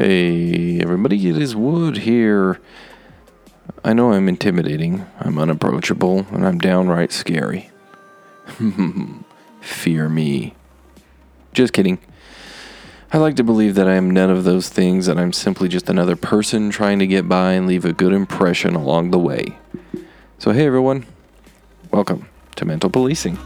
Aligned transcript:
Hey, 0.00 0.80
everybody, 0.80 1.28
it 1.28 1.36
is 1.36 1.56
Wood 1.56 1.96
here. 1.96 2.60
I 3.82 3.92
know 3.94 4.12
I'm 4.12 4.28
intimidating, 4.28 5.04
I'm 5.18 5.38
unapproachable, 5.38 6.24
and 6.30 6.46
I'm 6.46 6.60
downright 6.60 7.10
scary. 7.10 7.72
Fear 9.60 10.08
me. 10.08 10.54
Just 11.52 11.72
kidding. 11.72 11.98
I 13.12 13.18
like 13.18 13.34
to 13.36 13.42
believe 13.42 13.74
that 13.74 13.88
I 13.88 13.94
am 13.94 14.08
none 14.08 14.30
of 14.30 14.44
those 14.44 14.68
things, 14.68 15.06
that 15.06 15.18
I'm 15.18 15.32
simply 15.32 15.66
just 15.68 15.88
another 15.88 16.14
person 16.14 16.70
trying 16.70 17.00
to 17.00 17.06
get 17.08 17.28
by 17.28 17.54
and 17.54 17.66
leave 17.66 17.84
a 17.84 17.92
good 17.92 18.12
impression 18.12 18.76
along 18.76 19.10
the 19.10 19.18
way. 19.18 19.58
So, 20.38 20.52
hey 20.52 20.64
everyone, 20.64 21.06
welcome 21.90 22.28
to 22.54 22.64
Mental 22.64 22.88
Policing. 22.88 23.36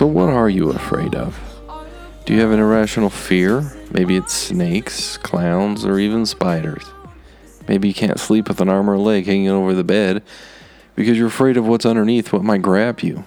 So, 0.00 0.06
what 0.06 0.30
are 0.30 0.48
you 0.48 0.70
afraid 0.70 1.14
of? 1.14 1.38
Do 2.24 2.32
you 2.32 2.40
have 2.40 2.52
an 2.52 2.58
irrational 2.58 3.10
fear? 3.10 3.70
Maybe 3.90 4.16
it's 4.16 4.32
snakes, 4.32 5.18
clowns, 5.18 5.84
or 5.84 5.98
even 5.98 6.24
spiders. 6.24 6.84
Maybe 7.68 7.88
you 7.88 7.92
can't 7.92 8.18
sleep 8.18 8.48
with 8.48 8.62
an 8.62 8.70
arm 8.70 8.88
or 8.88 8.96
leg 8.96 9.26
hanging 9.26 9.50
over 9.50 9.74
the 9.74 9.84
bed 9.84 10.22
because 10.94 11.18
you're 11.18 11.26
afraid 11.26 11.58
of 11.58 11.66
what's 11.66 11.84
underneath, 11.84 12.32
what 12.32 12.42
might 12.42 12.62
grab 12.62 13.00
you. 13.00 13.24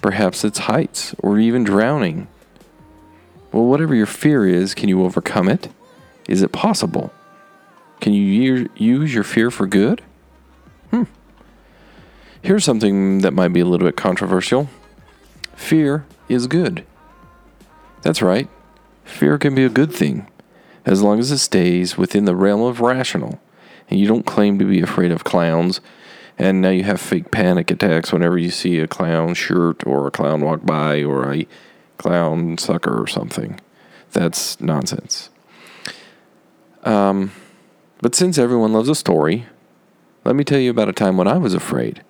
Perhaps 0.00 0.42
it's 0.42 0.58
heights 0.58 1.14
or 1.20 1.38
even 1.38 1.62
drowning. 1.62 2.26
Well, 3.52 3.66
whatever 3.66 3.94
your 3.94 4.06
fear 4.06 4.44
is, 4.44 4.74
can 4.74 4.88
you 4.88 5.04
overcome 5.04 5.48
it? 5.48 5.68
Is 6.28 6.42
it 6.42 6.50
possible? 6.50 7.12
Can 8.02 8.14
you 8.14 8.68
use 8.74 9.14
your 9.14 9.22
fear 9.22 9.48
for 9.48 9.64
good? 9.64 10.02
Hmm. 10.90 11.04
Here's 12.42 12.64
something 12.64 13.20
that 13.20 13.32
might 13.32 13.52
be 13.52 13.60
a 13.60 13.64
little 13.64 13.86
bit 13.86 13.96
controversial 13.96 14.68
fear 15.54 16.04
is 16.28 16.48
good. 16.48 16.84
That's 18.02 18.20
right. 18.20 18.48
Fear 19.04 19.38
can 19.38 19.54
be 19.54 19.64
a 19.64 19.68
good 19.68 19.94
thing 19.94 20.26
as 20.84 21.00
long 21.00 21.20
as 21.20 21.30
it 21.30 21.38
stays 21.38 21.96
within 21.96 22.24
the 22.24 22.34
realm 22.34 22.62
of 22.62 22.80
rational 22.80 23.40
and 23.88 24.00
you 24.00 24.08
don't 24.08 24.26
claim 24.26 24.58
to 24.58 24.64
be 24.64 24.80
afraid 24.80 25.12
of 25.12 25.22
clowns 25.22 25.80
and 26.36 26.60
now 26.60 26.70
you 26.70 26.82
have 26.82 27.00
fake 27.00 27.30
panic 27.30 27.70
attacks 27.70 28.12
whenever 28.12 28.36
you 28.36 28.50
see 28.50 28.80
a 28.80 28.88
clown 28.88 29.32
shirt 29.34 29.86
or 29.86 30.08
a 30.08 30.10
clown 30.10 30.40
walk 30.40 30.66
by 30.66 31.04
or 31.04 31.32
a 31.32 31.46
clown 31.98 32.58
sucker 32.58 33.00
or 33.00 33.06
something. 33.06 33.60
That's 34.10 34.60
nonsense. 34.60 35.30
Um, 36.82 37.30
but 38.02 38.14
since 38.14 38.36
everyone 38.36 38.74
loves 38.74 38.90
a 38.90 38.94
story, 38.94 39.46
let 40.24 40.36
me 40.36 40.44
tell 40.44 40.58
you 40.58 40.70
about 40.70 40.90
a 40.90 40.92
time 40.92 41.16
when 41.16 41.28
I 41.28 41.38
was 41.38 41.54
afraid. 41.54 42.02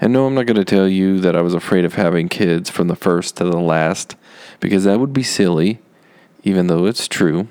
And 0.00 0.12
no, 0.12 0.26
I'm 0.26 0.34
not 0.34 0.46
going 0.46 0.56
to 0.56 0.64
tell 0.64 0.88
you 0.88 1.20
that 1.20 1.36
I 1.36 1.42
was 1.42 1.52
afraid 1.52 1.84
of 1.84 1.94
having 1.94 2.28
kids 2.28 2.70
from 2.70 2.88
the 2.88 2.96
first 2.96 3.36
to 3.36 3.44
the 3.44 3.58
last, 3.58 4.14
because 4.60 4.84
that 4.84 5.00
would 5.00 5.12
be 5.12 5.22
silly, 5.22 5.80
even 6.44 6.68
though 6.68 6.86
it's 6.86 7.08
true. 7.08 7.48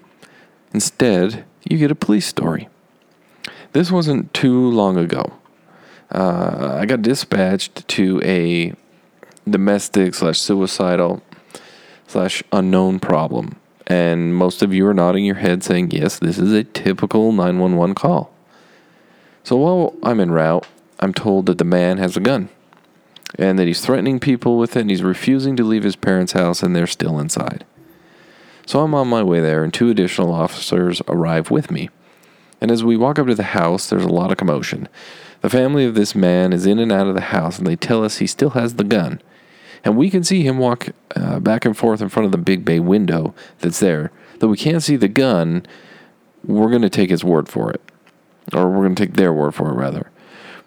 Instead, 0.74 1.44
you 1.70 1.78
get 1.78 1.92
a 1.92 1.96
police 1.96 2.26
story. 2.26 2.70
This 3.74 3.92
wasn't 3.92 4.34
too 4.34 4.70
long 4.70 4.98
ago. 4.98 5.34
Uh, 6.12 6.78
I 6.80 6.86
got 6.86 7.02
dispatched 7.02 7.88
to 7.90 8.22
a 8.24 8.74
domestic 9.50 10.14
slash 10.16 10.40
suicidal 10.40 11.22
slash 12.08 12.42
unknown 12.52 13.00
problem. 13.00 13.58
And 13.88 14.36
most 14.36 14.62
of 14.62 14.74
you 14.74 14.88
are 14.88 14.94
nodding 14.94 15.26
your 15.26 15.36
head 15.36 15.64
saying, 15.64 15.92
yes, 15.92 16.20
this 16.20 16.38
is 16.38 16.52
a 16.52 16.64
typical 16.64 17.32
911 17.32 17.96
call. 17.96 18.32
So 19.44 19.58
while 19.58 19.94
I'm 20.02 20.20
en 20.20 20.32
route, 20.32 20.66
I'm 21.00 21.14
told 21.14 21.46
that 21.46 21.60
the 21.60 21.66
man 21.66 21.98
has 21.98 22.18
a 22.18 22.22
gun 22.22 22.50
and 23.38 23.60
that 23.60 23.68
he's 23.68 23.82
threatening 23.82 24.20
people 24.20 24.58
with 24.58 24.76
it 24.76 24.82
and 24.82 24.90
he's 24.90 25.04
refusing 25.04 25.56
to 25.58 25.64
leave 25.64 25.84
his 25.84 25.96
parents' 25.96 26.32
house 26.32 26.64
and 26.64 26.76
they're 26.76 26.88
still 26.88 27.20
inside. 27.20 27.66
So 28.66 28.82
I'm 28.82 28.96
on 28.96 29.08
my 29.08 29.22
way 29.22 29.42
there 29.42 29.64
and 29.64 29.74
two 29.74 29.90
additional 29.90 30.34
officers 30.34 31.02
arrive 31.08 31.52
with 31.52 31.70
me. 31.70 31.90
And 32.60 32.72
as 32.72 32.84
we 32.84 32.98
walk 32.98 33.20
up 33.20 33.28
to 33.28 33.36
the 33.36 33.44
house, 33.44 33.90
there's 33.90 34.06
a 34.06 34.10
lot 34.10 34.32
of 34.32 34.38
commotion. 34.38 34.88
The 35.42 35.50
family 35.50 35.86
of 35.86 35.94
this 35.94 36.16
man 36.16 36.54
is 36.54 36.66
in 36.66 36.80
and 36.80 36.92
out 36.92 37.08
of 37.08 37.14
the 37.14 37.22
house 37.22 37.60
and 37.60 37.68
they 37.68 37.76
tell 37.76 38.04
us 38.04 38.18
he 38.18 38.28
still 38.28 38.52
has 38.52 38.76
the 38.76 38.84
gun. 38.84 39.22
And 39.86 39.96
we 39.96 40.10
can 40.10 40.24
see 40.24 40.42
him 40.42 40.58
walk 40.58 40.90
uh, 41.16 41.40
back 41.40 41.64
and 41.64 41.78
forth 41.78 42.02
in 42.02 42.10
front 42.10 42.26
of 42.26 42.32
the 42.32 42.40
big 42.40 42.66
bay 42.66 42.80
window 42.80 43.36
that's 43.60 43.80
there. 43.80 44.12
Though 44.40 44.48
we 44.48 44.58
can't 44.58 44.84
see 44.84 44.96
the 44.96 45.08
gun, 45.08 45.66
we're 46.44 46.70
going 46.70 46.82
to 46.82 46.90
take 46.90 47.12
his 47.12 47.24
word 47.24 47.48
for 47.48 47.72
it. 47.72 47.82
Or 48.52 48.70
we're 48.70 48.84
going 48.84 48.96
to 48.96 49.06
take 49.06 49.16
their 49.16 49.32
word 49.32 49.54
for 49.54 49.70
it, 49.70 49.76
rather. 49.76 50.12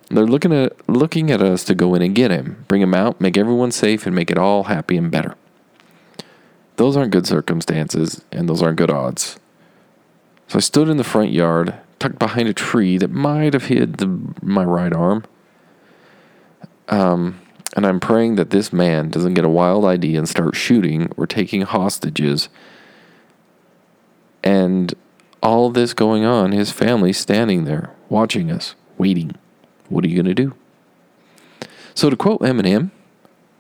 They're 0.09 0.27
looking 0.27 0.53
at 0.53 0.89
looking 0.89 1.31
at 1.31 1.43
us 1.43 1.65
to 1.65 1.75
go 1.75 1.95
in 1.95 2.01
and 2.01 2.15
get 2.15 2.31
him, 2.31 2.65
bring 2.67 2.81
him 2.81 2.95
out, 2.95 3.21
make 3.21 3.37
everyone 3.37 3.73
safe, 3.73 4.07
and 4.07 4.15
make 4.15 4.31
it 4.31 4.39
all 4.39 4.65
happy 4.65 4.97
and 4.97 5.11
better. 5.11 5.35
Those 6.77 6.97
aren't 6.97 7.13
good 7.13 7.27
circumstances, 7.27 8.25
and 8.33 8.49
those 8.49 8.63
aren't 8.63 8.79
good 8.79 8.91
odds. 8.91 9.39
So 10.47 10.57
I 10.57 10.61
stood 10.61 10.89
in 10.89 10.97
the 10.97 11.05
front 11.05 11.33
yard, 11.33 11.75
tucked 11.99 12.19
behind 12.19 12.49
a 12.49 12.55
tree 12.55 12.97
that 12.99 13.11
might 13.11 13.53
have 13.53 13.65
hid 13.65 13.99
the, 13.99 14.19
my 14.41 14.65
right 14.65 14.93
arm. 14.93 15.25
Um, 16.89 17.41
and 17.77 17.87
I'm 17.87 18.01
praying 18.01 18.37
that 18.37 18.51
this 18.51 18.73
man 18.73 19.11
doesn't 19.11 19.35
get 19.35 19.45
a 19.45 19.51
wild 19.51 19.85
idea 19.85 20.19
and 20.19 20.29
start 20.29 20.57
shooting 20.57 21.13
or 21.17 21.27
taking 21.27 21.63
hostages. 21.63 22.49
And 24.43 24.95
all 25.43 25.71
this 25.71 25.95
going 25.95 26.25
on, 26.25 26.53
his 26.53 26.73
family 26.73 27.13
standing 27.13 27.65
there, 27.65 27.95
watching 28.09 28.51
us, 28.51 28.75
waiting. 28.97 29.37
What 29.89 30.05
are 30.05 30.09
you 30.09 30.23
going 30.23 30.35
to 30.35 30.35
do? 30.35 30.55
So, 31.95 32.11
to 32.11 32.17
quote 32.17 32.41
Eminem, 32.41 32.91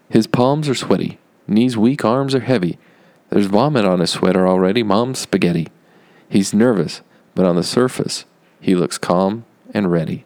his 0.09 0.27
palms 0.27 0.69
are 0.69 0.75
sweaty, 0.75 1.19
knees 1.47 1.77
weak, 1.77 2.05
arms 2.05 2.35
are 2.35 2.41
heavy. 2.41 2.79
There's 3.31 3.47
vomit 3.47 3.85
on 3.85 4.01
his 4.01 4.11
sweater 4.11 4.49
already, 4.49 4.83
mom's 4.83 5.19
spaghetti. 5.19 5.69
He's 6.29 6.55
nervous, 6.55 7.03
but 7.35 7.45
on 7.45 7.57
the 7.57 7.63
surface, 7.63 8.25
he 8.61 8.75
looks 8.75 8.97
calm 8.97 9.45
and 9.75 9.91
ready. 9.91 10.25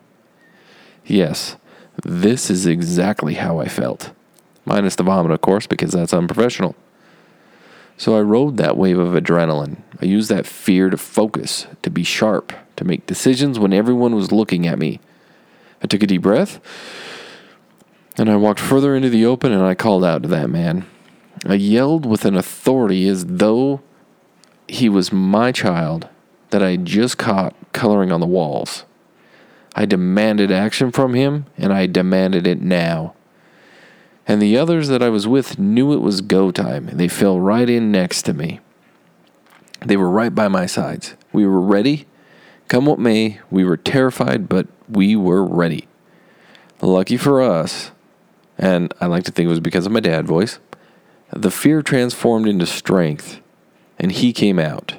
Yes, 1.05 1.57
this 2.05 2.51
is 2.51 2.67
exactly 2.67 3.35
how 3.35 3.59
I 3.59 3.69
felt. 3.69 4.13
Minus 4.65 4.97
the 4.97 5.03
vomit, 5.03 5.33
of 5.33 5.41
course, 5.41 5.67
because 5.67 5.93
that's 5.93 6.15
unprofessional. 6.15 6.75
So 7.97 8.17
I 8.17 8.21
rode 8.21 8.57
that 8.57 8.77
wave 8.77 8.99
of 8.99 9.13
adrenaline. 9.13 9.79
I 10.01 10.07
used 10.07 10.29
that 10.31 10.47
fear 10.47 10.91
to 10.91 10.97
focus, 10.97 11.67
to 11.83 11.91
be 11.91 12.05
sharp, 12.05 12.53
to 12.77 12.85
make 12.85 13.07
decisions 13.07 13.59
when 13.59 13.73
everyone 13.73 14.15
was 14.15 14.33
looking 14.33 14.67
at 14.67 14.79
me. 14.79 15.01
I 15.83 15.87
took 15.87 16.03
a 16.03 16.07
deep 16.07 16.23
breath 16.23 16.61
and 18.17 18.31
I 18.31 18.37
walked 18.37 18.61
further 18.61 18.95
into 18.95 19.11
the 19.11 19.27
open 19.27 19.53
and 19.53 19.63
I 19.63 19.75
called 19.75 20.05
out 20.05 20.23
to 20.23 20.29
that 20.29 20.51
man. 20.51 20.87
I 21.45 21.55
yelled 21.55 22.07
with 22.07 22.25
an 22.25 22.37
authority 22.37 23.09
as 23.09 23.25
though 23.27 23.81
he 24.69 24.89
was 24.89 25.13
my 25.13 25.53
child 25.53 26.09
that 26.51 26.63
I 26.63 26.73
had 26.73 26.85
just 26.85 27.19
caught 27.19 27.55
coloring 27.73 28.13
on 28.13 28.21
the 28.21 28.27
walls. 28.27 28.85
I 29.75 29.87
demanded 29.87 30.51
action 30.51 30.91
from 30.93 31.15
him 31.15 31.47
and 31.57 31.73
I 31.73 31.87
demanded 31.87 32.47
it 32.47 32.61
now. 32.61 33.15
And 34.27 34.41
the 34.41 34.57
others 34.57 34.89
that 34.89 35.03
I 35.03 35.09
was 35.09 35.27
with 35.27 35.59
knew 35.59 35.93
it 35.93 36.01
was 36.01 36.21
go 36.21 36.51
time 36.51 36.89
and 36.89 36.99
they 37.01 37.09
fell 37.09 37.41
right 37.41 37.69
in 37.69 37.91
next 37.91 38.23
to 38.23 38.35
me. 38.35 38.61
They 39.85 39.97
were 39.97 40.11
right 40.11 40.35
by 40.35 40.49
my 40.49 40.67
sides. 40.67 41.15
We 41.33 41.47
were 41.47 41.61
ready. 41.61 42.07
Come 42.69 42.87
what 42.87 42.99
may, 42.99 43.41
we 43.51 43.65
were 43.65 43.77
terrified, 43.77 44.49
but 44.49 44.67
we 44.89 45.17
were 45.17 45.45
ready. 45.45 45.89
Lucky 46.81 47.17
for 47.17 47.43
us, 47.43 47.91
and 48.59 48.95
I 49.01 49.07
like 49.07 49.25
to 49.25 49.31
think 49.31 49.47
it 49.47 49.51
was 49.51 49.61
because 49.61 49.87
of 49.87 49.93
my 49.93 50.01
dad 50.01 50.27
voice, 50.27 50.59
the 51.31 51.51
fear 51.51 51.83
transformed 51.83 52.49
into 52.49 52.67
strength, 52.67 53.41
and 53.99 54.13
he 54.13 54.33
came 54.33 54.59
out. 54.59 54.95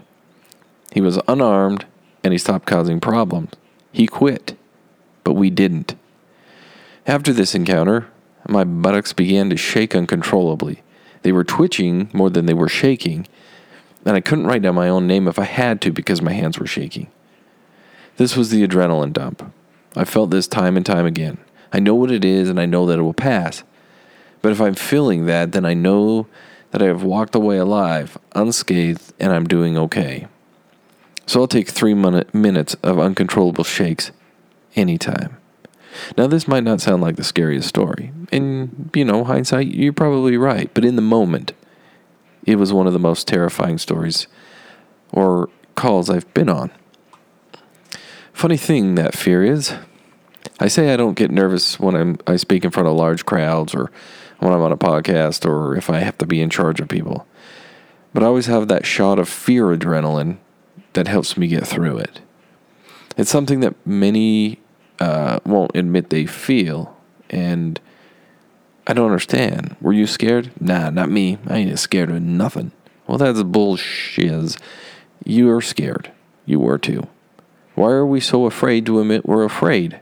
He 0.92 1.02
was 1.02 1.20
unarmed, 1.28 1.86
and 2.24 2.32
he 2.32 2.38
stopped 2.38 2.66
causing 2.66 3.00
problems. 3.00 3.52
He 3.92 4.08
quit, 4.08 4.56
but 5.24 5.34
we 5.34 5.50
didn't. 5.50 5.96
After 7.06 7.34
this 7.34 7.56
encounter, 7.56 8.08
my 8.48 8.64
buttocks 8.64 9.14
began 9.14 9.50
to 9.50 9.58
shake 9.58 9.96
uncontrollably. 9.96 10.82
They 11.22 11.32
were 11.32 11.44
twitching 11.44 12.10
more 12.14 12.30
than 12.30 12.46
they 12.46 12.54
were 12.54 12.70
shaking, 12.70 13.28
and 14.06 14.16
I 14.16 14.22
couldn't 14.22 14.48
write 14.48 14.62
down 14.62 14.76
my 14.76 14.90
own 14.90 15.08
name 15.08 15.28
if 15.28 15.40
I 15.40 15.46
had 15.46 15.82
to 15.82 15.92
because 15.92 16.22
my 16.22 16.34
hands 16.34 16.60
were 16.60 16.68
shaking. 16.68 17.08
This 18.18 18.36
was 18.36 18.50
the 18.50 18.66
adrenaline 18.68 19.14
dump. 19.14 19.52
I 19.96 20.06
felt 20.06 20.30
this 20.30 20.48
time 20.48 20.78
and 20.78 20.86
time 20.86 21.06
again. 21.06 21.38
I 21.72 21.80
know 21.80 21.96
what 21.96 22.12
it 22.12 22.24
is 22.24 22.50
and 22.50 22.60
I 22.60 22.66
know 22.66 22.86
that 22.86 23.00
it 23.00 23.04
will 23.04 23.14
pass. 23.14 23.64
But 24.42 24.52
if 24.52 24.62
I'm 24.62 24.76
feeling 24.76 25.26
that, 25.26 25.54
then 25.54 25.66
I 25.66 25.74
know 25.74 26.28
that 26.72 26.82
I 26.82 26.86
have 26.86 27.04
walked 27.04 27.34
away 27.34 27.58
alive, 27.58 28.18
unscathed, 28.34 29.14
and 29.20 29.32
I'm 29.32 29.48
doing 29.48 29.78
okay. 29.78 30.28
So 31.26 31.42
I'll 31.42 31.48
take 31.48 31.70
three 31.70 31.94
min- 31.94 32.26
minutes 32.34 32.76
of 32.84 33.00
uncontrollable 33.00 33.64
shakes 33.64 34.12
anytime. 34.76 35.38
Now, 36.18 36.28
this 36.28 36.48
might 36.48 36.64
not 36.64 36.82
sound 36.82 37.02
like 37.02 37.16
the 37.16 37.24
scariest 37.24 37.70
story. 37.70 38.12
And, 38.32 38.90
you 38.96 39.06
know, 39.06 39.24
hindsight, 39.24 39.68
you're 39.68 39.94
probably 39.94 40.38
right. 40.38 40.74
But 40.74 40.86
in 40.86 40.96
the 40.96 41.02
moment, 41.02 41.54
it 42.46 42.56
was 42.56 42.74
one 42.74 42.88
of 42.88 42.94
the 42.94 43.00
most 43.00 43.28
terrifying 43.28 43.78
stories 43.78 44.28
or 45.12 45.50
calls 45.76 46.10
I've 46.10 46.32
been 46.34 46.50
on. 46.50 46.72
Funny 48.34 48.58
thing 48.58 48.96
that 48.96 49.16
fear 49.16 49.44
is, 49.44 49.74
I 50.60 50.68
say 50.68 50.92
I 50.94 50.98
don't 50.98 51.14
get 51.14 51.32
nervous 51.32 51.80
when 51.80 51.96
I'm 51.96 52.18
I 52.28 52.36
speak 52.36 52.66
in 52.66 52.72
front 52.72 52.88
of 52.88 52.96
large 52.96 53.26
crowds 53.26 53.74
or 53.74 53.92
when 54.40 54.54
I'm 54.54 54.62
on 54.62 54.72
a 54.72 54.78
podcast 54.78 55.48
or 55.48 55.76
if 55.76 55.90
I 55.90 56.00
have 56.00 56.18
to 56.18 56.26
be 56.26 56.42
in 56.42 56.50
charge 56.50 56.80
of 56.80 56.90
people. 56.90 57.28
But 58.14 58.24
I 58.24 58.28
always 58.28 58.48
have 58.48 58.68
that 58.68 58.86
shot 58.86 59.20
of 59.20 59.30
fear 59.30 59.66
adrenaline 59.68 60.38
that 60.94 61.08
helps 61.08 61.38
me 61.38 61.48
get 61.48 61.66
through 61.66 61.98
it. 62.00 62.22
It's 63.18 63.30
something 63.30 63.60
that 63.62 63.76
many 63.86 64.60
uh, 65.00 65.40
won't 65.46 65.76
admit 65.76 66.10
they 66.10 66.26
feel, 66.26 66.96
and 67.30 67.80
I 68.86 68.94
don't 68.94 69.08
understand. 69.08 69.76
Were 69.82 69.94
you 69.94 70.08
scared? 70.08 70.52
Nah, 70.60 70.90
not 70.90 71.10
me. 71.10 71.38
I 71.48 71.58
ain't 71.58 71.80
scared 71.80 72.10
of 72.10 72.22
nothing. 72.22 72.72
Well, 73.08 73.18
that's 73.18 73.44
bullshit. 73.44 74.58
You 75.26 75.50
are 75.52 75.62
scared. 75.62 76.12
You 76.46 76.60
were 76.60 76.78
too. 76.78 77.08
Why 77.76 77.92
are 77.92 78.06
we 78.06 78.20
so 78.20 78.46
afraid 78.46 78.86
to 78.86 79.00
admit 79.00 79.26
we're 79.26 79.44
afraid? 79.44 80.00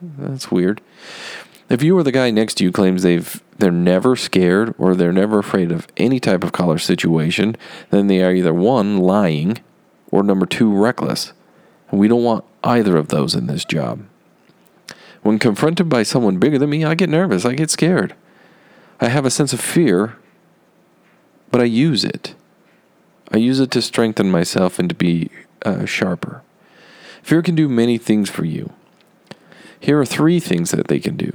That's 0.00 0.50
weird. 0.50 0.80
If 1.68 1.82
you 1.82 1.98
or 1.98 2.02
the 2.02 2.12
guy 2.12 2.30
next 2.30 2.54
to 2.54 2.64
you 2.64 2.70
claims 2.70 3.02
they've 3.02 3.42
they're 3.58 3.70
never 3.70 4.16
scared 4.16 4.74
or 4.78 4.94
they're 4.94 5.12
never 5.12 5.38
afraid 5.38 5.72
of 5.72 5.86
any 5.96 6.20
type 6.20 6.44
of 6.44 6.52
collar 6.52 6.78
situation, 6.78 7.56
then 7.90 8.06
they 8.06 8.22
are 8.22 8.34
either 8.34 8.54
one 8.54 8.98
lying 8.98 9.58
or 10.10 10.22
number 10.22 10.46
two 10.46 10.70
reckless. 10.72 11.32
And 11.90 12.00
we 12.00 12.08
don't 12.08 12.24
want 12.24 12.44
either 12.64 12.96
of 12.96 13.08
those 13.08 13.34
in 13.34 13.46
this 13.46 13.64
job. 13.64 14.04
When 15.22 15.38
confronted 15.38 15.88
by 15.88 16.02
someone 16.02 16.38
bigger 16.38 16.58
than 16.58 16.70
me, 16.70 16.84
I 16.84 16.94
get 16.94 17.08
nervous. 17.08 17.44
I 17.44 17.54
get 17.54 17.70
scared. 17.70 18.14
I 19.00 19.08
have 19.08 19.24
a 19.24 19.30
sense 19.30 19.52
of 19.52 19.60
fear, 19.60 20.16
but 21.50 21.60
I 21.60 21.64
use 21.64 22.04
it. 22.04 22.34
I 23.32 23.38
use 23.38 23.60
it 23.60 23.70
to 23.72 23.82
strengthen 23.82 24.30
myself 24.30 24.78
and 24.78 24.88
to 24.88 24.94
be 24.94 25.30
uh, 25.64 25.84
sharper. 25.84 26.42
Fear 27.22 27.42
can 27.42 27.54
do 27.54 27.68
many 27.68 27.98
things 27.98 28.30
for 28.30 28.44
you. 28.44 28.72
Here 29.80 29.98
are 30.00 30.06
three 30.06 30.40
things 30.40 30.70
that 30.70 30.88
they 30.88 31.00
can 31.00 31.16
do 31.16 31.32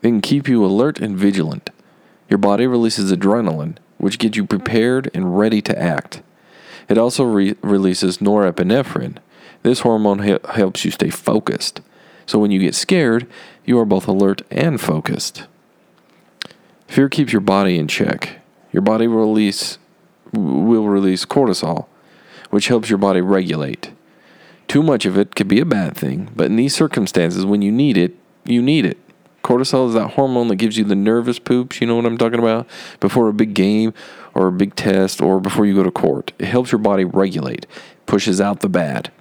they 0.00 0.10
can 0.10 0.20
keep 0.20 0.48
you 0.48 0.64
alert 0.64 1.00
and 1.00 1.16
vigilant. 1.16 1.70
Your 2.30 2.38
body 2.38 2.66
releases 2.66 3.12
adrenaline, 3.12 3.78
which 3.96 4.18
gets 4.18 4.36
you 4.36 4.46
prepared 4.46 5.10
and 5.12 5.36
ready 5.36 5.60
to 5.62 5.78
act. 5.78 6.22
It 6.88 6.98
also 6.98 7.24
re- 7.24 7.56
releases 7.62 8.18
norepinephrine. 8.18 9.18
This 9.68 9.80
hormone 9.80 10.20
he- 10.20 10.38
helps 10.54 10.86
you 10.86 10.90
stay 10.90 11.10
focused. 11.10 11.82
So 12.24 12.38
when 12.38 12.50
you 12.50 12.58
get 12.58 12.74
scared, 12.74 13.26
you 13.66 13.78
are 13.78 13.84
both 13.84 14.08
alert 14.08 14.40
and 14.50 14.80
focused. 14.80 15.46
Fear 16.86 17.10
keeps 17.10 17.34
your 17.34 17.42
body 17.42 17.78
in 17.78 17.86
check. 17.86 18.38
Your 18.72 18.80
body 18.80 19.06
will 19.06 19.18
release 19.18 19.76
will 20.32 20.88
release 20.88 21.26
cortisol, 21.26 21.84
which 22.48 22.68
helps 22.68 22.88
your 22.88 22.96
body 22.96 23.20
regulate. 23.20 23.90
Too 24.68 24.82
much 24.82 25.04
of 25.04 25.18
it 25.18 25.34
could 25.34 25.48
be 25.48 25.60
a 25.60 25.66
bad 25.66 25.94
thing, 25.94 26.30
but 26.34 26.46
in 26.46 26.56
these 26.56 26.74
circumstances 26.74 27.44
when 27.44 27.60
you 27.60 27.70
need 27.70 27.98
it, 27.98 28.16
you 28.46 28.62
need 28.62 28.86
it. 28.86 28.96
Cortisol 29.44 29.88
is 29.88 29.92
that 29.92 30.12
hormone 30.12 30.48
that 30.48 30.56
gives 30.56 30.78
you 30.78 30.84
the 30.84 30.94
nervous 30.94 31.38
poops, 31.38 31.82
you 31.82 31.86
know 31.86 31.96
what 31.96 32.06
I'm 32.06 32.16
talking 32.16 32.38
about? 32.38 32.66
Before 33.00 33.28
a 33.28 33.34
big 33.34 33.52
game 33.52 33.92
or 34.32 34.46
a 34.46 34.52
big 34.52 34.76
test 34.76 35.20
or 35.20 35.40
before 35.40 35.66
you 35.66 35.74
go 35.74 35.82
to 35.82 35.90
court. 35.90 36.32
It 36.38 36.46
helps 36.46 36.72
your 36.72 36.78
body 36.78 37.04
regulate, 37.04 37.66
pushes 38.06 38.40
out 38.40 38.60
the 38.60 38.70
bad. 38.70 39.12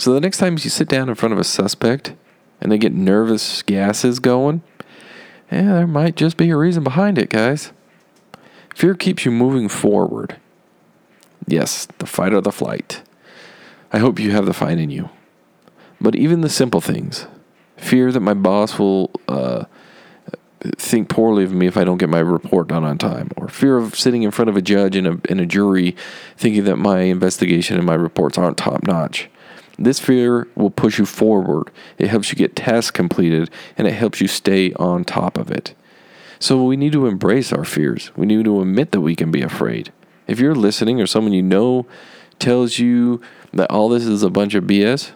So 0.00 0.14
the 0.14 0.20
next 0.20 0.38
time 0.38 0.54
you 0.54 0.70
sit 0.70 0.88
down 0.88 1.10
in 1.10 1.14
front 1.14 1.34
of 1.34 1.38
a 1.38 1.44
suspect 1.44 2.14
and 2.58 2.72
they 2.72 2.78
get 2.78 2.94
nervous 2.94 3.60
gases 3.60 4.18
going, 4.18 4.62
yeah, 5.52 5.74
there 5.74 5.86
might 5.86 6.16
just 6.16 6.38
be 6.38 6.48
a 6.48 6.56
reason 6.56 6.82
behind 6.82 7.18
it, 7.18 7.28
guys. 7.28 7.70
Fear 8.74 8.94
keeps 8.94 9.26
you 9.26 9.30
moving 9.30 9.68
forward. 9.68 10.36
Yes, 11.46 11.86
the 11.98 12.06
fight 12.06 12.32
or 12.32 12.40
the 12.40 12.50
flight. 12.50 13.02
I 13.92 13.98
hope 13.98 14.18
you 14.18 14.30
have 14.30 14.46
the 14.46 14.54
fight 14.54 14.78
in 14.78 14.88
you. 14.88 15.10
But 16.00 16.16
even 16.16 16.40
the 16.40 16.48
simple 16.48 16.80
things, 16.80 17.26
fear 17.76 18.10
that 18.10 18.20
my 18.20 18.32
boss 18.32 18.78
will 18.78 19.10
uh, 19.28 19.66
think 20.78 21.10
poorly 21.10 21.44
of 21.44 21.52
me 21.52 21.66
if 21.66 21.76
I 21.76 21.84
don't 21.84 21.98
get 21.98 22.08
my 22.08 22.20
report 22.20 22.68
done 22.68 22.84
on 22.84 22.96
time, 22.96 23.32
or 23.36 23.48
fear 23.48 23.76
of 23.76 23.94
sitting 23.96 24.22
in 24.22 24.30
front 24.30 24.48
of 24.48 24.56
a 24.56 24.62
judge 24.62 24.96
and 24.96 25.06
a, 25.06 25.20
and 25.28 25.42
a 25.42 25.46
jury 25.46 25.94
thinking 26.38 26.64
that 26.64 26.76
my 26.76 27.00
investigation 27.00 27.76
and 27.76 27.84
my 27.84 27.96
reports 27.96 28.38
aren't 28.38 28.56
top 28.56 28.86
notch. 28.86 29.28
This 29.80 29.98
fear 29.98 30.46
will 30.54 30.70
push 30.70 30.98
you 30.98 31.06
forward. 31.06 31.70
It 31.96 32.08
helps 32.08 32.30
you 32.30 32.36
get 32.36 32.54
tasks 32.54 32.90
completed 32.90 33.48
and 33.78 33.88
it 33.88 33.94
helps 33.94 34.20
you 34.20 34.28
stay 34.28 34.74
on 34.74 35.04
top 35.04 35.38
of 35.38 35.50
it. 35.50 35.74
So 36.38 36.62
we 36.64 36.76
need 36.76 36.92
to 36.92 37.06
embrace 37.06 37.50
our 37.50 37.64
fears. 37.64 38.14
We 38.14 38.26
need 38.26 38.44
to 38.44 38.60
admit 38.60 38.92
that 38.92 39.00
we 39.00 39.16
can 39.16 39.30
be 39.30 39.40
afraid. 39.40 39.90
If 40.26 40.38
you're 40.38 40.54
listening 40.54 41.00
or 41.00 41.06
someone 41.06 41.32
you 41.32 41.42
know 41.42 41.86
tells 42.38 42.78
you 42.78 43.22
that 43.54 43.70
all 43.70 43.88
this 43.88 44.04
is 44.04 44.22
a 44.22 44.30
bunch 44.30 44.54
of 44.54 44.64
BS, 44.64 45.12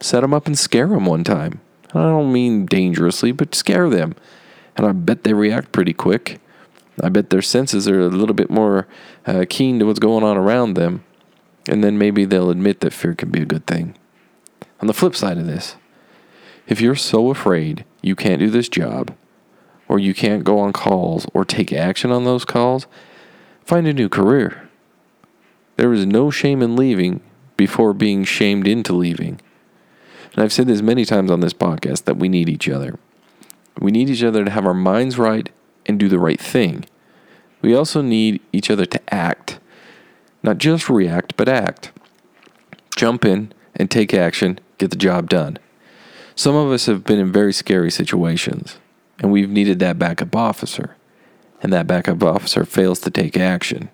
set 0.00 0.20
them 0.20 0.32
up 0.32 0.46
and 0.46 0.56
scare 0.56 0.86
them 0.86 1.06
one 1.06 1.24
time. 1.24 1.60
I 1.90 2.02
don't 2.02 2.32
mean 2.32 2.66
dangerously, 2.66 3.32
but 3.32 3.54
scare 3.54 3.90
them. 3.90 4.14
And 4.76 4.86
I 4.86 4.92
bet 4.92 5.24
they 5.24 5.34
react 5.34 5.72
pretty 5.72 5.92
quick. 5.92 6.40
I 7.02 7.08
bet 7.08 7.30
their 7.30 7.42
senses 7.42 7.88
are 7.88 8.00
a 8.00 8.08
little 8.08 8.34
bit 8.34 8.50
more 8.50 8.86
uh, 9.26 9.44
keen 9.48 9.80
to 9.80 9.86
what's 9.86 9.98
going 9.98 10.22
on 10.22 10.36
around 10.36 10.74
them. 10.74 11.04
And 11.68 11.82
then 11.82 11.98
maybe 11.98 12.24
they'll 12.24 12.50
admit 12.50 12.80
that 12.80 12.92
fear 12.92 13.14
can 13.14 13.30
be 13.30 13.40
a 13.42 13.46
good 13.46 13.66
thing. 13.66 13.96
On 14.80 14.86
the 14.86 14.94
flip 14.94 15.16
side 15.16 15.38
of 15.38 15.46
this, 15.46 15.76
if 16.66 16.80
you're 16.80 16.94
so 16.94 17.30
afraid 17.30 17.84
you 18.02 18.14
can't 18.14 18.40
do 18.40 18.50
this 18.50 18.68
job, 18.68 19.14
or 19.88 19.98
you 19.98 20.14
can't 20.14 20.44
go 20.44 20.58
on 20.58 20.72
calls 20.72 21.26
or 21.34 21.44
take 21.44 21.72
action 21.72 22.10
on 22.10 22.24
those 22.24 22.44
calls, 22.44 22.86
find 23.64 23.86
a 23.86 23.92
new 23.92 24.08
career. 24.08 24.68
There 25.76 25.92
is 25.92 26.06
no 26.06 26.30
shame 26.30 26.62
in 26.62 26.76
leaving 26.76 27.20
before 27.56 27.92
being 27.92 28.24
shamed 28.24 28.66
into 28.66 28.92
leaving. 28.92 29.40
And 30.32 30.42
I've 30.42 30.52
said 30.52 30.66
this 30.66 30.82
many 30.82 31.04
times 31.04 31.30
on 31.30 31.40
this 31.40 31.52
podcast 31.52 32.04
that 32.04 32.16
we 32.16 32.28
need 32.28 32.48
each 32.48 32.68
other. 32.68 32.98
We 33.78 33.90
need 33.90 34.08
each 34.08 34.24
other 34.24 34.44
to 34.44 34.50
have 34.50 34.66
our 34.66 34.74
minds 34.74 35.18
right 35.18 35.50
and 35.86 35.98
do 35.98 36.08
the 36.08 36.18
right 36.18 36.40
thing. 36.40 36.86
We 37.62 37.74
also 37.74 38.02
need 38.02 38.40
each 38.52 38.70
other 38.70 38.86
to 38.86 39.14
act, 39.14 39.58
not 40.44 40.58
just 40.58 40.90
react, 40.90 41.36
but 41.36 41.48
act. 41.48 41.90
Jump 42.94 43.24
in 43.24 43.52
and 43.74 43.90
take 43.90 44.14
action, 44.14 44.60
get 44.78 44.90
the 44.90 44.96
job 44.96 45.28
done. 45.28 45.58
Some 46.36 46.54
of 46.54 46.70
us 46.70 46.86
have 46.86 47.02
been 47.02 47.18
in 47.18 47.32
very 47.32 47.52
scary 47.52 47.90
situations, 47.90 48.78
and 49.18 49.32
we've 49.32 49.50
needed 49.50 49.78
that 49.78 49.98
backup 49.98 50.36
officer, 50.36 50.96
and 51.62 51.72
that 51.72 51.86
backup 51.86 52.22
officer 52.22 52.64
fails 52.64 53.00
to 53.00 53.10
take 53.10 53.36
action. 53.36 53.88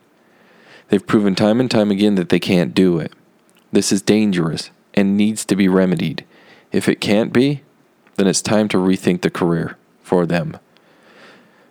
They've 0.89 1.07
proven 1.07 1.37
time 1.37 1.61
and 1.61 1.71
time 1.71 1.91
again 1.93 2.17
that 2.17 2.31
they 2.31 2.41
can't 2.41 2.75
do 2.75 2.99
it. 2.99 3.13
This 3.71 3.93
is 3.93 4.03
dangerous 4.03 4.71
and 4.93 5.17
needs 5.17 5.45
to 5.45 5.55
be 5.55 5.69
remedied. 5.69 6.25
If 6.73 6.89
it 6.89 7.01
can't 7.01 7.33
be, 7.33 7.63
then 8.17 8.27
it's 8.27 8.43
time 8.43 8.67
to 8.69 8.77
rethink 8.77 9.23
the 9.23 9.31
career 9.31 9.79
for 10.03 10.27
them. 10.27 10.59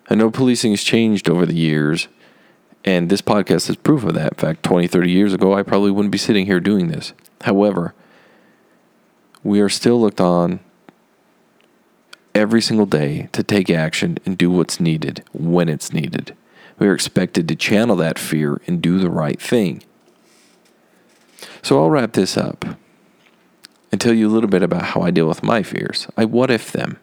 I 0.09 0.15
know 0.15 0.31
policing 0.31 0.71
has 0.71 0.83
changed 0.83 1.29
over 1.29 1.45
the 1.45 1.53
years, 1.53 2.07
and 2.85 3.09
this 3.09 3.21
podcast 3.21 3.69
is 3.69 3.75
proof 3.75 4.03
of 4.03 4.13
that. 4.13 4.33
In 4.33 4.37
fact, 4.37 4.63
20, 4.63 4.87
30 4.87 5.11
years 5.11 5.33
ago, 5.33 5.53
I 5.53 5.63
probably 5.63 5.91
wouldn't 5.91 6.11
be 6.11 6.17
sitting 6.17 6.45
here 6.45 6.59
doing 6.59 6.87
this. 6.87 7.13
However, 7.41 7.93
we 9.43 9.59
are 9.59 9.69
still 9.69 9.99
looked 9.99 10.21
on 10.21 10.59
every 12.33 12.61
single 12.61 12.85
day 12.85 13.29
to 13.31 13.43
take 13.43 13.69
action 13.69 14.17
and 14.25 14.37
do 14.37 14.49
what's 14.49 14.79
needed 14.79 15.23
when 15.33 15.69
it's 15.69 15.91
needed. 15.91 16.35
We 16.77 16.87
are 16.87 16.93
expected 16.93 17.47
to 17.47 17.55
channel 17.55 17.95
that 17.97 18.17
fear 18.17 18.61
and 18.65 18.81
do 18.81 18.99
the 18.99 19.09
right 19.09 19.41
thing. 19.41 19.83
So 21.61 21.81
I'll 21.81 21.89
wrap 21.89 22.13
this 22.13 22.37
up 22.37 22.63
and 23.91 23.99
tell 23.99 24.13
you 24.13 24.27
a 24.27 24.31
little 24.31 24.49
bit 24.49 24.63
about 24.63 24.83
how 24.83 25.01
I 25.01 25.11
deal 25.11 25.27
with 25.27 25.43
my 25.43 25.63
fears. 25.63 26.07
I 26.15 26.25
what 26.25 26.51
if 26.51 26.71
them 26.71 26.99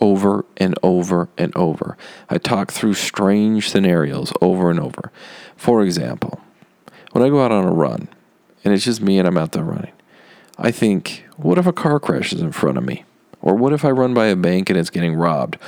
over 0.00 0.44
and 0.56 0.74
over 0.82 1.28
and 1.36 1.54
over. 1.56 1.96
I 2.28 2.38
talk 2.38 2.72
through 2.72 2.94
strange 2.94 3.68
scenarios 3.68 4.32
over 4.40 4.70
and 4.70 4.80
over. 4.80 5.12
For 5.56 5.82
example, 5.82 6.40
when 7.12 7.24
I 7.24 7.28
go 7.28 7.44
out 7.44 7.52
on 7.52 7.64
a 7.64 7.72
run 7.72 8.08
and 8.64 8.72
it's 8.72 8.84
just 8.84 9.00
me 9.00 9.18
and 9.18 9.28
I'm 9.28 9.38
out 9.38 9.52
there 9.52 9.64
running, 9.64 9.92
I 10.58 10.70
think, 10.70 11.24
what 11.36 11.58
if 11.58 11.66
a 11.66 11.72
car 11.72 12.00
crashes 12.00 12.40
in 12.40 12.52
front 12.52 12.78
of 12.78 12.84
me? 12.84 13.04
Or 13.42 13.54
what 13.54 13.72
if 13.72 13.84
I 13.84 13.90
run 13.90 14.14
by 14.14 14.26
a 14.26 14.36
bank 14.36 14.68
and 14.68 14.78
it's 14.78 14.90
getting 14.90 15.14
robbed? 15.14 15.58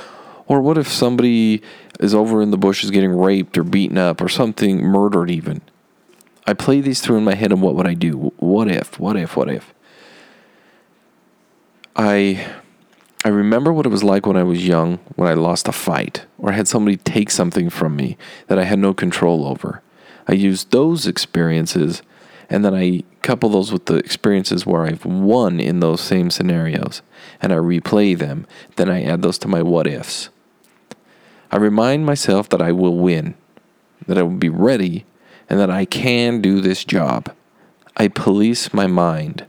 Or 0.45 0.61
what 0.61 0.77
if 0.77 0.87
somebody 0.87 1.61
is 1.99 2.13
over 2.13 2.41
in 2.41 2.51
the 2.51 2.57
bushes 2.57 2.91
getting 2.91 3.15
raped 3.15 3.57
or 3.57 3.63
beaten 3.63 3.97
up 3.97 4.21
or 4.21 4.29
something, 4.29 4.81
murdered 4.81 5.31
even? 5.31 5.61
I 6.45 6.53
play 6.53 6.81
these 6.81 7.01
through 7.01 7.17
in 7.17 7.23
my 7.23 7.35
head 7.35 7.51
and 7.51 7.61
what 7.61 7.75
would 7.75 7.87
I 7.87 7.93
do? 7.93 8.33
What 8.37 8.69
if? 8.69 8.99
What 8.99 9.15
if? 9.15 9.35
What 9.35 9.49
if? 9.49 9.73
I 11.95 12.45
I 13.25 13.29
remember 13.29 13.71
what 13.71 13.85
it 13.85 13.89
was 13.89 14.03
like 14.03 14.25
when 14.25 14.37
I 14.37 14.43
was 14.43 14.67
young, 14.67 14.97
when 15.15 15.29
I 15.29 15.33
lost 15.33 15.67
a 15.67 15.71
fight 15.71 16.25
or 16.37 16.51
had 16.51 16.67
somebody 16.67 16.97
take 16.97 17.31
something 17.31 17.69
from 17.69 17.95
me 17.95 18.17
that 18.47 18.59
I 18.59 18.65
had 18.65 18.79
no 18.79 18.93
control 18.93 19.47
over. 19.47 19.81
I 20.27 20.33
use 20.33 20.65
those 20.65 21.07
experiences 21.07 22.01
And 22.49 22.63
then 22.63 22.75
I 22.75 23.01
couple 23.23 23.49
those 23.49 23.71
with 23.71 23.87
the 23.87 23.95
experiences 23.95 24.63
where 24.65 24.83
I've 24.83 25.05
won 25.05 25.59
in 25.59 25.79
those 25.79 26.01
same 26.01 26.29
scenarios 26.29 27.01
and 27.41 27.51
I 27.51 27.55
replay 27.55 28.15
them. 28.15 28.45
Then 28.75 28.89
I 28.89 29.03
add 29.03 29.23
those 29.23 29.39
to 29.39 29.47
my 29.47 29.63
what 29.63 29.87
ifs. 29.87 30.29
I 31.51 31.57
remind 31.57 32.05
myself 32.05 32.49
that 32.49 32.61
I 32.61 32.71
will 32.71 32.97
win, 32.97 33.33
that 34.07 34.19
I 34.19 34.23
will 34.23 34.37
be 34.37 34.49
ready, 34.49 35.05
and 35.49 35.59
that 35.59 35.71
I 35.71 35.85
can 35.85 36.41
do 36.41 36.61
this 36.61 36.83
job. 36.83 37.33
I 37.97 38.07
police 38.07 38.71
my 38.73 38.85
mind. 38.85 39.45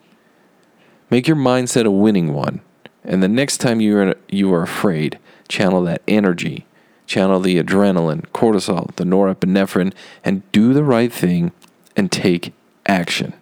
Make 1.11 1.29
your 1.29 1.37
mindset 1.37 1.85
a 1.85 1.91
winning 1.91 2.33
one. 2.33 2.63
And 3.05 3.23
the 3.23 3.29
next 3.29 3.59
time 3.59 3.81
you 3.81 3.99
are 3.99 4.15
you 4.29 4.53
are 4.55 4.63
afraid, 4.63 5.19
channel 5.49 5.83
that 5.83 6.03
energy, 6.09 6.67
channel 7.07 7.41
the 7.41 7.63
adrenaline, 7.63 8.27
cortisol, 8.33 8.95
the 8.97 9.05
norepinephrine, 9.05 9.93
and 10.25 10.51
do 10.53 10.73
the 10.73 10.85
right 10.85 11.13
thing 11.13 11.53
and 11.97 12.11
take 12.11 12.53
action. 12.87 13.35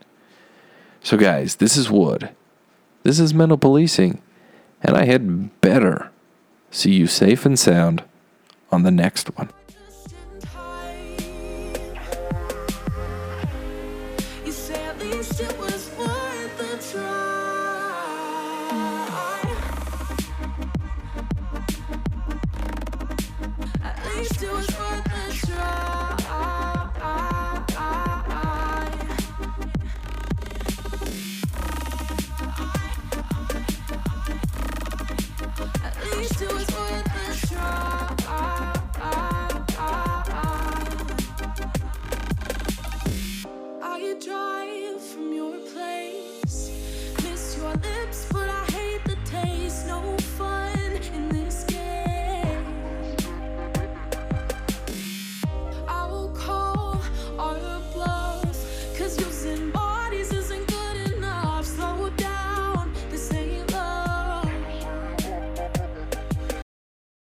So, 1.03 1.17
guys, 1.17 1.57
this 1.57 1.77
is 1.77 1.91
Wood. 1.91 2.31
This 3.03 3.19
is 3.19 3.35
mental 3.35 3.59
policing, 3.59 4.21
and 4.83 4.97
I 4.97 5.05
had 5.05 5.61
better 5.61 6.11
see 6.71 6.93
you 6.93 7.07
safe 7.07 7.45
and 7.45 7.59
sound 7.59 8.03
on 8.71 8.83
the 8.83 8.91
next 8.91 9.37
one. 9.37 9.51
At 24.13 24.19
least 24.19 24.43
it 24.43 24.53
try. 37.49 38.17
I 43.83 44.15
drive 44.21 45.01
from 45.01 45.33
your 45.33 45.57
place, 45.73 46.71
miss 47.23 47.57
your 47.57 47.73
lips, 47.77 48.29
but. 48.31 48.52